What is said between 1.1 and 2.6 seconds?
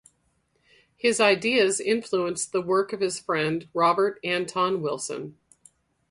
ideas influenced